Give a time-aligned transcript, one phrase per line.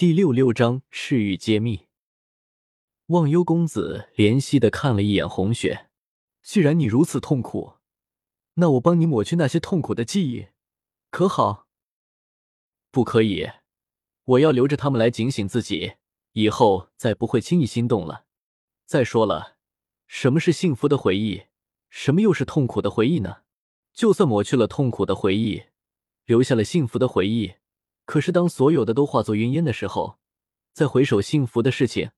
[0.00, 1.86] 第六六章赤玉揭秘。
[3.08, 5.90] 忘忧公子怜惜的看了一眼红雪，
[6.40, 7.74] 既然你如此痛苦，
[8.54, 10.46] 那我帮你抹去那些痛苦的记忆，
[11.10, 11.66] 可好？
[12.90, 13.50] 不可以，
[14.24, 15.96] 我要留着他们来警醒自己，
[16.32, 18.24] 以后再不会轻易心动了。
[18.86, 19.58] 再说了，
[20.06, 21.42] 什么是幸福的回忆？
[21.90, 23.42] 什么又是痛苦的回忆呢？
[23.92, 25.64] 就算抹去了痛苦的回忆，
[26.24, 27.56] 留下了幸福的回忆。
[28.10, 30.18] 可是，当所有的都化作云烟的时候，
[30.72, 32.10] 再回首幸福的事情，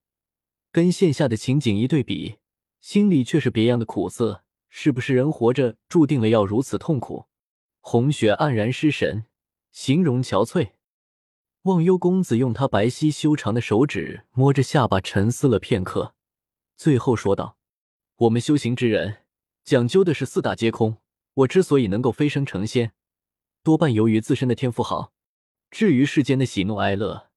[0.71, 2.39] 跟线下的情景一对比，
[2.80, 4.43] 心里却是别样的苦涩。
[4.70, 7.27] 是不是人活着注定了要如此痛苦？
[7.81, 9.27] 红雪黯然失神，
[9.70, 10.70] 形容憔悴。
[11.65, 16.15] 忘忧公子用他白皙修长的手指摸着下巴，沉思了片刻，
[16.75, 17.59] 最后说道
[18.17, 19.19] ：“我们修行之人
[19.62, 20.97] 讲究的是四大皆空。
[21.34, 22.93] 我之所以能够飞升成仙，
[23.62, 25.12] 多半由于自身的天赋好。”
[25.73, 27.31] 至于世间的喜怒哀乐、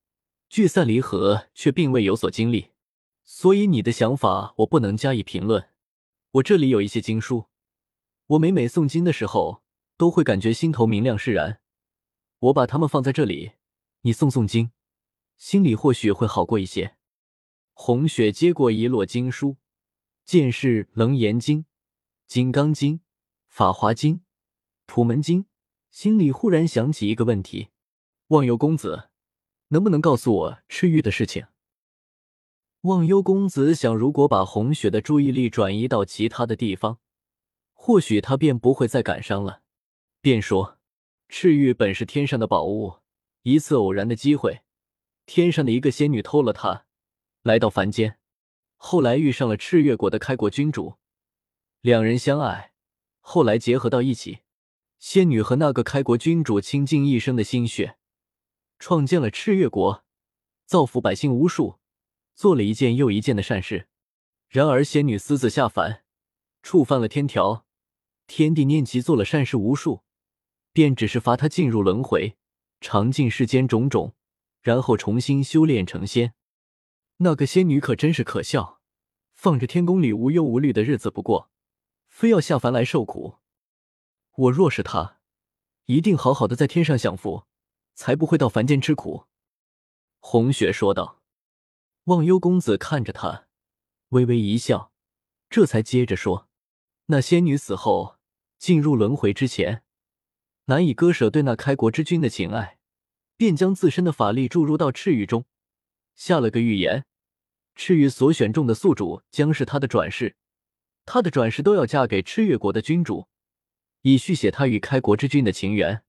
[0.49, 2.71] 聚散离合，却并未有所经历，
[3.23, 5.69] 所以你的想法我不能加以评论。
[6.31, 7.45] 我这里有一些经书，
[8.28, 9.63] 我每每诵经的时候，
[9.95, 11.61] 都会感觉心头明亮释然。
[12.39, 13.53] 我把它们放在这里，
[14.02, 14.72] 你诵诵经，
[15.38, 16.97] 心里或许会好过一些。
[17.72, 19.56] 红雪接过一摞经书，
[20.25, 21.59] 见是《楞严经》
[22.28, 22.95] 《金刚经》
[23.47, 24.16] 《法华经》
[24.86, 25.44] 《普门经》，
[25.89, 27.69] 心里忽然想起一个问题。
[28.30, 29.09] 忘忧公子，
[29.68, 31.45] 能不能告诉我赤玉的事情？
[32.81, 36.98] 忘忧公子想，如果把红雪的注意力转移到其他的地方，
[37.73, 39.62] 或许他便不会再感伤了。
[40.22, 40.80] 便说
[41.30, 42.96] ：“赤玉本是天上的宝物，
[43.44, 44.62] 一次偶然的机会，
[45.28, 46.88] 天上的一个仙女偷了它，
[47.44, 48.18] 来到凡间，
[48.76, 50.96] 后来遇上了赤月国的开国君主，
[51.81, 52.72] 两人相爱，
[53.20, 54.40] 后来结合到一起。
[54.98, 57.98] 仙女和那个开国君主倾尽一生的心血。”
[58.80, 60.04] 创建了赤月国，
[60.66, 61.80] 造福百姓无数，
[62.34, 63.88] 做了一件又一件的善事。
[64.48, 66.04] 然而仙女私自下凡，
[66.62, 67.66] 触犯了天条，
[68.28, 70.03] 天帝念其做了善事无数，
[70.72, 72.38] 便只是罚他进入轮回，
[72.81, 74.16] 尝尽世间种种，
[74.62, 76.34] 然后重新修炼成仙。
[77.18, 78.81] 那个仙女可真是可笑，
[79.34, 81.50] 放着天宫里无忧无虑的日子不过，
[82.08, 83.38] 非要下凡来受苦。
[84.35, 85.19] 我若是她，
[85.85, 87.46] 一定好好的在天上享福。
[87.95, 89.25] 才不会到凡间吃苦。”
[90.22, 91.23] 红雪说道。
[92.06, 93.47] 忘忧公子看着他，
[94.09, 94.91] 微微一笑，
[95.50, 96.47] 这才接着说
[97.07, 98.17] ：“那仙女死后
[98.59, 99.81] 进入轮回之前，
[100.66, 102.78] 难以割舍对那开国之君的情爱，
[103.35, 105.45] 便将自身的法力注入到赤玉中，
[106.13, 107.05] 下了个预言：
[107.73, 110.35] 赤玉所选中的宿主将是他的转世，
[111.05, 113.28] 他的转世都要嫁给赤月国的君主，
[114.01, 116.03] 以续写他与开国之君的情缘。”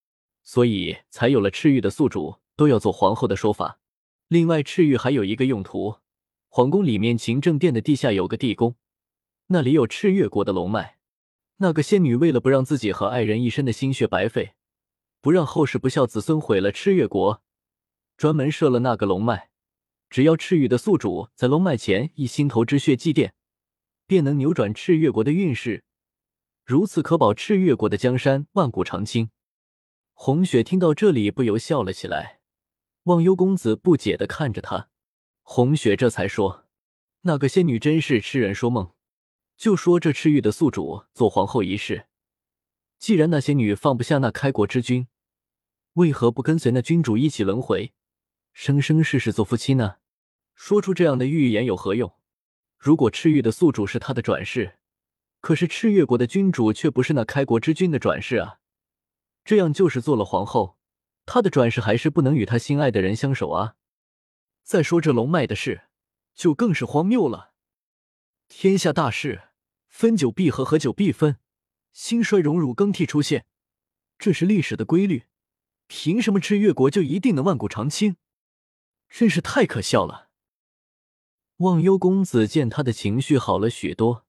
[0.47, 3.81] 所以才有了赤玉的宿主都要做皇后的说法。
[4.29, 5.97] 另外，赤玉还有一个用途，
[6.49, 8.77] 皇宫里面勤政殿的地下有个地宫，
[9.49, 10.99] 那里有赤月国的龙脉。
[11.57, 14.55] 那个仙女为了不让自己和爱人一生的心血白费，
[15.21, 17.43] 不让后世不孝子孙毁了赤月国，
[18.17, 19.51] 专门设了那个龙脉。
[20.09, 23.33] 只要赤玉的宿主在龙脉前以心头之血祭奠，
[24.07, 25.83] 便能扭转赤月国的运势，
[26.65, 29.31] 如此可保赤月国的江山万古长青。
[30.19, 32.41] 红雪听到这里，不由笑了起来。
[33.03, 34.89] 忘忧公子不解的看着他，
[35.43, 36.65] 红雪这才说
[37.23, 38.93] ：“那个仙女真是痴人说梦，
[39.59, 42.07] 就说这赤玉的宿主做皇后一事。
[42.99, 45.07] 既然那仙女放不下那开国之君，
[45.93, 47.93] 为何不跟随那君主一起轮回，
[48.55, 49.97] 生生世世做夫妻呢？
[50.55, 52.11] 说出这样的预言有何用？
[52.79, 54.79] 如果赤玉的宿主是他的转世，
[55.43, 58.61] 可是赤月国的君主却不是那开国之君的转世啊。”
[59.47, 60.77] 这样就是做了皇后，
[61.25, 63.77] 她的转世还是不能与她心爱的人相守啊！
[64.65, 65.83] 再说这龙脉的事，
[66.35, 67.53] 就更是荒谬了。
[68.49, 69.51] 天下大事，
[69.89, 71.39] 分久必合，合久必分，
[71.93, 73.47] 兴衰荣辱更替出现，
[74.19, 75.27] 这是历史的规律。
[75.87, 78.17] 凭什么赤月国就一定能万古长青？
[79.09, 80.29] 真是太可笑了！
[81.59, 84.27] 忘忧公子见他的情绪好了许多，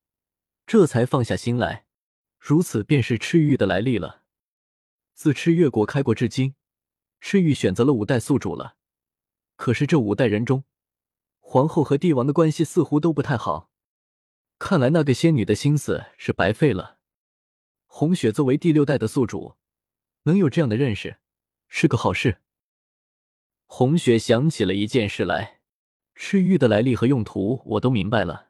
[0.67, 1.87] 这才放下心来。
[2.37, 4.21] 如此便是赤玉的来历了。
[5.17, 6.53] 自赤月国开国至今，
[7.19, 8.75] 赤玉选择了五代宿主了。
[9.55, 10.63] 可是这五代人中，
[11.39, 13.71] 皇后和帝王的关系似乎都不太好。
[14.59, 16.99] 看来那个仙女的心思是白费了。
[17.87, 19.55] 红雪作为第六代的宿主，
[20.25, 21.17] 能有这样的认识，
[21.67, 22.43] 是个好事。
[23.65, 25.61] 红雪想起了一件事来，
[26.13, 28.49] 赤玉的来历和用途我都明白了。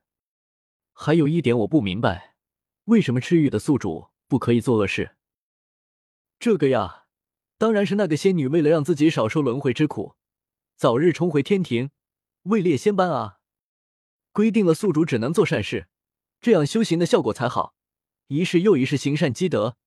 [0.91, 2.35] 还有一点我不明白，
[2.83, 5.13] 为什么赤玉的宿主不可以做恶事？
[6.39, 7.05] 这个呀，
[7.57, 10.15] 当然是那个仙女为了让自己少受轮回之苦，
[10.75, 11.89] 早日重回天庭，
[12.43, 13.39] 位列仙班啊！
[14.31, 15.87] 规定了宿主只能做善事，
[16.39, 17.73] 这样修行的效果才好。
[18.27, 19.77] 一世又一世行善积德，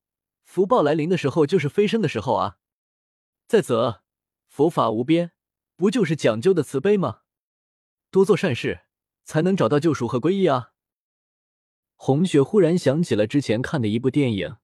[0.43, 2.59] 福报来临的时候就是飞升的时候啊！
[3.47, 4.03] 再则，
[4.49, 5.31] 佛法无边，
[5.77, 7.21] 不就是讲究的慈悲吗？
[8.11, 8.81] 多做善事，
[9.25, 10.73] 才能找到救赎和皈依啊！
[11.95, 14.57] 红雪忽然想起了之前看的一部电影，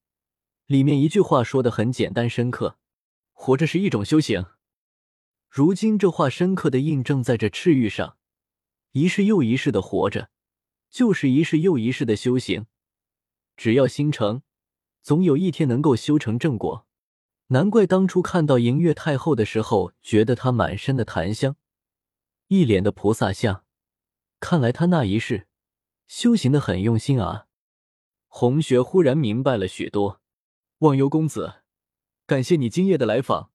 [0.66, 2.76] 里面一句话说的很简单深刻：
[3.32, 4.46] 活着是一种修行。
[5.48, 8.16] 如今这话深刻的印证在这赤玉上，
[8.90, 10.28] 一世又一世的活着，
[10.90, 12.66] 就是一世又一世的修行。
[13.56, 14.42] 只要心诚，
[15.02, 16.84] 总有一天能够修成正果。
[17.48, 21.54] 难怪当初看到银月太后的时候，觉得她满身的檀香，
[22.48, 23.64] 一脸的菩萨相。
[24.40, 25.46] 看来她那一世
[26.08, 27.46] 修行的很用心啊。
[28.26, 30.20] 红雪忽然明白了许多。
[30.81, 31.62] 忘忧公子，
[32.26, 33.50] 感谢你今夜的来访，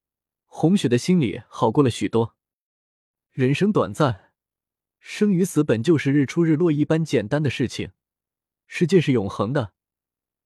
[0.45, 2.35] 红雪的心里好过了许多。
[3.29, 4.33] 人生短暂，
[4.97, 7.91] 生与死本就是日出日落一般简单的事情。
[8.65, 9.73] 世界是永恒的。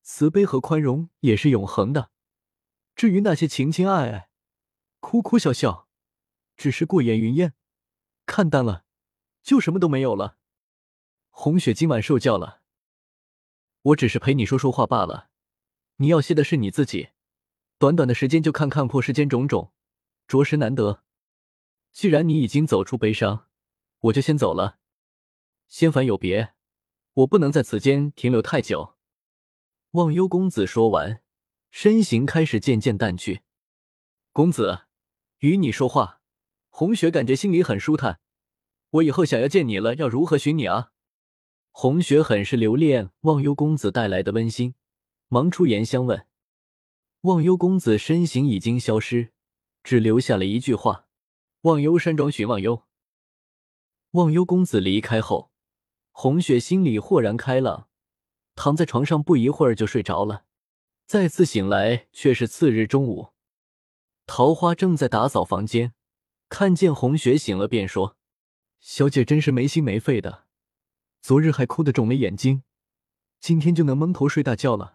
[0.01, 2.11] 慈悲和宽容也是永恒的。
[2.93, 4.29] 至于那些情情爱爱、
[4.99, 5.87] 哭哭笑笑，
[6.57, 7.53] 只是过眼云烟，
[8.25, 8.83] 看淡了，
[9.41, 10.37] 就什么都没有了。
[11.29, 12.61] 红雪今晚受教了，
[13.81, 15.29] 我只是陪你说说话罢了。
[15.97, 17.09] 你要谢的是你自己，
[17.77, 19.71] 短短的时间就看看破世间种种，
[20.27, 21.03] 着实难得。
[21.93, 23.47] 既然你已经走出悲伤，
[23.99, 24.79] 我就先走了。
[25.69, 26.53] 仙凡有别，
[27.13, 28.95] 我不能在此间停留太久。
[29.91, 31.21] 忘忧公子说完，
[31.71, 33.43] 身形开始渐渐淡去。
[34.33, 34.81] 公子，
[35.39, 36.19] 与你说话，
[36.67, 38.19] 红雪感觉心里很舒坦。
[38.89, 40.91] 我以后想要见你了，要如何寻你啊？
[41.71, 44.75] 红雪很是留恋忘忧公子带来的温馨，
[45.35, 46.27] 忙出言相问。
[47.23, 49.33] 忘忧公子身形已经消失，
[49.83, 51.09] 只留下了一句话
[51.63, 52.83] ：“忘忧山庄寻忘忧。”
[54.11, 55.51] 忘忧公子离开后，
[56.13, 57.89] 红雪心里豁然开朗。
[58.55, 60.45] 躺在床上不一会儿就睡着了，
[61.05, 63.33] 再次醒来却是次日中午。
[64.25, 65.93] 桃花正在打扫房间，
[66.47, 68.15] 看见红雪醒了，便说
[68.79, 70.45] ：“小姐真是没心没肺的，
[71.21, 72.63] 昨日还哭得肿了眼睛，
[73.41, 74.93] 今天就能蒙头睡大觉了。”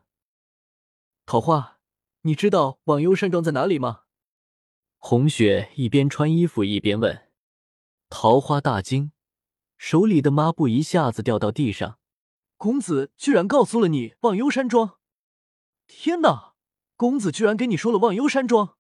[1.31, 1.79] 桃花，
[2.23, 4.01] 你知道忘忧山庄在哪里吗？
[4.99, 7.29] 红雪一边穿衣服一边问。
[8.09, 9.13] 桃花大惊，
[9.79, 12.01] 手里的抹布一下子掉到地上。
[12.57, 14.99] 公子居然告诉了你忘忧山庄！
[15.87, 16.55] 天哪，
[16.97, 18.77] 公子居然给你说了忘忧山庄！